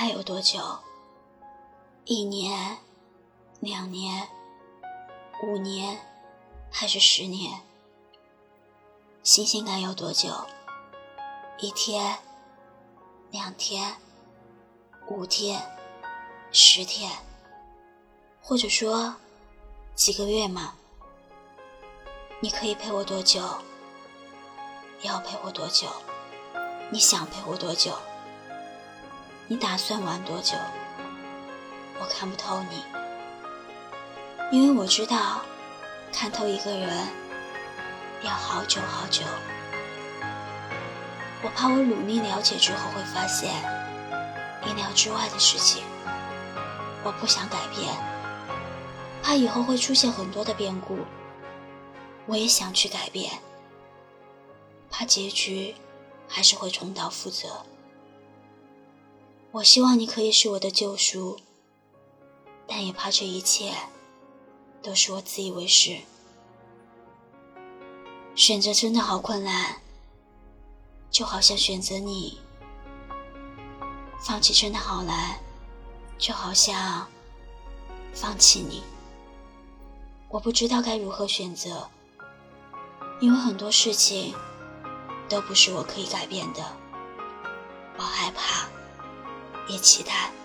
[0.00, 0.58] 爱有多久？
[2.06, 2.78] 一年、
[3.60, 4.26] 两年、
[5.42, 6.00] 五年，
[6.72, 7.60] 还是十年？
[9.22, 10.30] 新鲜感有多久？
[11.58, 12.16] 一天、
[13.30, 13.94] 两天、
[15.10, 15.60] 五天、
[16.50, 17.12] 十天，
[18.40, 19.14] 或者说
[19.94, 20.76] 几个月吗？
[22.40, 23.42] 你可以陪我多久？
[25.02, 25.88] 要陪我多久？
[26.90, 27.92] 你想陪我多久？
[29.52, 30.56] 你打算玩多久？
[31.98, 32.84] 我看不透你，
[34.52, 35.42] 因为我知道，
[36.12, 36.88] 看透一个人
[38.22, 39.24] 要好久好久。
[41.42, 43.52] 我怕我努力了解之后会发现
[44.68, 45.82] 意料之外的事情，
[47.02, 47.92] 我不想改变，
[49.20, 50.96] 怕以后会出现很多的变故。
[52.26, 53.32] 我也想去改变，
[54.92, 55.74] 怕结局
[56.28, 57.48] 还是会重蹈覆辙。
[59.52, 61.38] 我希望你可以是我的救赎，
[62.68, 63.72] 但也怕这一切
[64.80, 65.98] 都是我自以为是。
[68.36, 69.80] 选择真的好困难，
[71.10, 72.38] 就好像选择你；
[74.20, 75.40] 放弃真的好难，
[76.16, 77.08] 就好像
[78.14, 78.84] 放弃你。
[80.28, 81.88] 我不知道该如何选择。
[83.20, 84.34] 因为很多事情
[85.28, 86.64] 都不是我可以改变的，
[89.70, 90.39] 别期待。